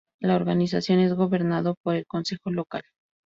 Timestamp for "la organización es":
0.19-1.13